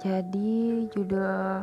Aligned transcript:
Jadi 0.00 0.88
judul 0.88 1.60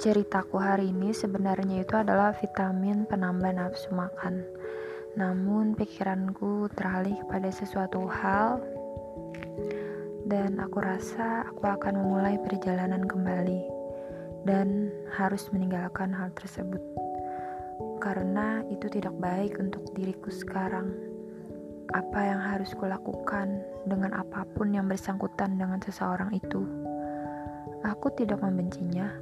ceritaku 0.00 0.56
hari 0.56 0.88
ini 0.88 1.12
sebenarnya 1.12 1.84
itu 1.84 1.92
adalah 1.92 2.32
vitamin 2.32 3.04
penambah 3.04 3.52
nafsu 3.52 3.92
makan. 3.92 4.40
Namun 5.20 5.76
pikiranku 5.76 6.72
teralih 6.72 7.20
pada 7.28 7.52
sesuatu 7.52 8.08
hal 8.08 8.64
dan 10.24 10.56
aku 10.56 10.80
rasa 10.80 11.44
aku 11.52 11.68
akan 11.68 12.00
memulai 12.00 12.40
perjalanan 12.40 13.04
kembali 13.04 13.60
dan 14.48 14.88
harus 15.12 15.52
meninggalkan 15.52 16.16
hal 16.16 16.32
tersebut. 16.32 16.80
Karena 18.00 18.64
itu 18.72 18.88
tidak 18.88 19.12
baik 19.20 19.60
untuk 19.60 19.84
diriku 19.92 20.32
sekarang. 20.32 21.15
Apa 21.94 22.20
yang 22.24 22.40
harus 22.42 22.74
kulakukan 22.74 23.62
dengan 23.86 24.16
apa 24.16 24.42
pun 24.56 24.74
yang 24.74 24.90
bersangkutan 24.90 25.54
dengan 25.54 25.78
seseorang 25.78 26.34
itu 26.34 26.86
Aku 27.86 28.10
tidak 28.10 28.42
membencinya, 28.42 29.14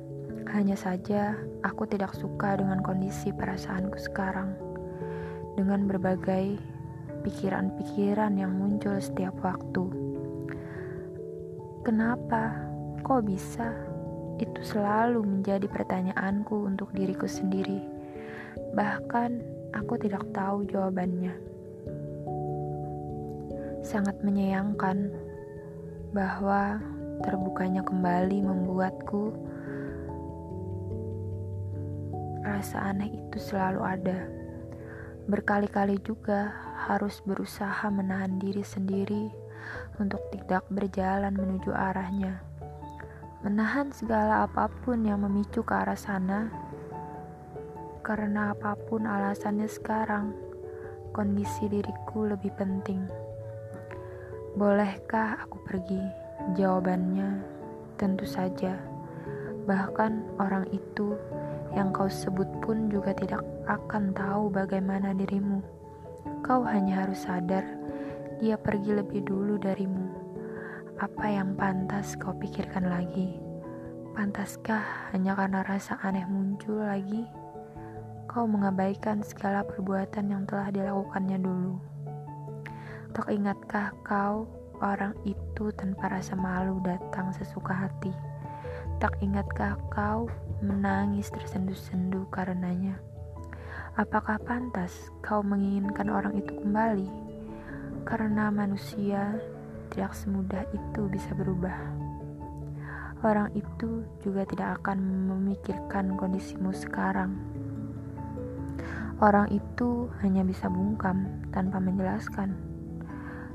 hanya 0.49 0.73
saja 0.73 1.37
aku 1.61 1.85
tidak 1.85 2.17
suka 2.17 2.57
dengan 2.57 2.81
kondisi 2.81 3.29
perasaanku 3.29 4.01
sekarang. 4.01 4.57
Dengan 5.53 5.85
berbagai 5.85 6.57
pikiran-pikiran 7.29 8.33
yang 8.41 8.57
muncul 8.57 8.97
setiap 8.97 9.37
waktu. 9.45 9.85
Kenapa? 11.85 12.57
Kok 13.05 13.23
bisa? 13.29 13.69
Itu 14.41 14.65
selalu 14.65 15.21
menjadi 15.21 15.69
pertanyaanku 15.69 16.65
untuk 16.65 16.89
diriku 16.97 17.29
sendiri. 17.29 17.85
Bahkan 18.73 19.31
aku 19.77 20.01
tidak 20.01 20.25
tahu 20.33 20.65
jawabannya. 20.73 21.54
Sangat 23.85 24.17
menyayangkan 24.25 25.13
bahwa 26.17 26.81
terbukanya 27.21 27.85
kembali 27.85 28.41
membuatku 28.41 29.37
rasa 32.41 32.91
aneh 32.91 33.13
itu 33.13 33.37
selalu 33.37 33.81
ada. 33.85 34.19
Berkali-kali 35.29 36.01
juga 36.01 36.49
harus 36.89 37.21
berusaha 37.29 37.89
menahan 37.93 38.41
diri 38.41 38.65
sendiri 38.65 39.29
untuk 40.01 40.21
tidak 40.33 40.65
berjalan 40.73 41.37
menuju 41.37 41.69
arahnya. 41.73 42.41
Menahan 43.45 43.93
segala 43.93 44.49
apa 44.49 44.73
pun 44.85 45.05
yang 45.05 45.21
memicu 45.25 45.61
ke 45.61 45.73
arah 45.77 45.97
sana, 45.97 46.49
karena 48.01 48.57
apa 48.57 48.77
pun 48.89 49.05
alasannya 49.05 49.69
sekarang, 49.69 50.33
kondisi 51.13 51.69
diriku 51.69 52.29
lebih 52.29 52.53
penting. 52.57 53.24
Bolehkah 54.55 55.43
aku 55.43 55.59
pergi? 55.67 55.99
Jawabannya 56.55 57.43
tentu 57.99 58.23
saja. 58.23 58.79
Bahkan 59.67 60.39
orang 60.39 60.71
itu 60.71 61.19
yang 61.75 61.91
kau 61.91 62.07
sebut 62.07 62.47
pun 62.63 62.87
juga 62.87 63.11
tidak 63.19 63.43
akan 63.67 64.15
tahu 64.15 64.55
bagaimana 64.55 65.11
dirimu. 65.11 65.59
Kau 66.47 66.63
hanya 66.63 67.03
harus 67.03 67.27
sadar 67.27 67.67
dia 68.39 68.55
pergi 68.55 68.95
lebih 68.95 69.27
dulu 69.27 69.59
darimu. 69.59 70.07
Apa 71.03 71.35
yang 71.35 71.59
pantas 71.59 72.15
kau 72.15 72.31
pikirkan 72.39 72.87
lagi? 72.87 73.35
Pantaskah 74.15 75.11
hanya 75.11 75.35
karena 75.35 75.67
rasa 75.67 75.99
aneh 75.99 76.31
muncul 76.31 76.79
lagi? 76.79 77.27
Kau 78.31 78.47
mengabaikan 78.47 79.19
segala 79.27 79.67
perbuatan 79.67 80.31
yang 80.31 80.47
telah 80.47 80.71
dilakukannya 80.71 81.43
dulu. 81.43 81.94
Tak 83.15 83.31
ingatkah 83.31 83.95
kau 84.03 84.43
orang 84.83 85.15
itu 85.23 85.71
tanpa 85.79 86.11
rasa 86.11 86.35
malu 86.35 86.83
datang 86.83 87.31
sesuka 87.31 87.71
hati. 87.71 88.11
Tak 88.99 89.23
ingatkah 89.23 89.79
kau 89.87 90.27
menangis 90.59 91.31
tersendu-sendu 91.31 92.27
karenanya? 92.35 92.99
Apakah 93.95 94.43
pantas 94.43 95.15
kau 95.23 95.47
menginginkan 95.47 96.11
orang 96.11 96.35
itu 96.35 96.59
kembali? 96.59 97.07
Karena 98.03 98.51
manusia 98.51 99.39
tidak 99.95 100.11
semudah 100.19 100.67
itu 100.75 101.07
bisa 101.07 101.31
berubah. 101.39 101.79
Orang 103.23 103.55
itu 103.55 104.03
juga 104.27 104.43
tidak 104.43 104.83
akan 104.83 105.31
memikirkan 105.31 106.19
kondisimu 106.19 106.75
sekarang. 106.75 107.39
Orang 109.23 109.55
itu 109.55 110.11
hanya 110.19 110.43
bisa 110.43 110.67
bungkam 110.67 111.47
tanpa 111.55 111.79
menjelaskan 111.79 112.64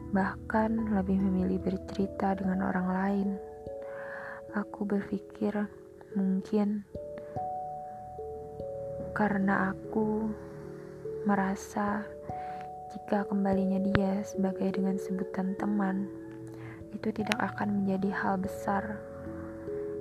bahkan 0.09 0.89
lebih 0.89 1.21
memilih 1.21 1.61
bercerita 1.61 2.33
dengan 2.33 2.65
orang 2.65 2.87
lain. 2.89 3.29
Aku 4.57 4.81
berpikir 4.81 5.53
mungkin 6.17 6.81
karena 9.13 9.69
aku 9.69 10.25
merasa 11.29 12.01
jika 12.89 13.21
kembalinya 13.29 13.77
dia 13.93 14.25
sebagai 14.25 14.73
dengan 14.73 14.97
sebutan 14.97 15.53
teman 15.61 16.09
itu 16.89 17.13
tidak 17.13 17.37
akan 17.37 17.85
menjadi 17.85 18.09
hal 18.09 18.41
besar 18.41 18.97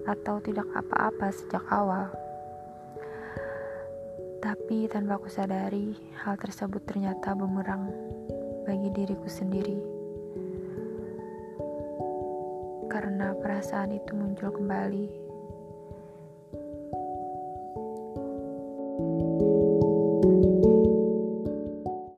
atau 0.09 0.41
tidak 0.41 0.65
apa-apa 0.73 1.29
sejak 1.29 1.61
awal. 1.69 2.09
Tapi 4.41 4.89
tanpa 4.89 5.21
aku 5.21 5.29
sadari, 5.29 5.93
hal 6.25 6.41
tersebut 6.41 6.81
ternyata 6.89 7.37
bumerang 7.37 7.93
bagi 8.65 8.89
diriku 8.97 9.29
sendiri 9.29 9.98
karena 12.89 13.37
perasaan 13.37 13.93
itu 13.93 14.17
muncul 14.17 14.49
kembali 14.49 15.28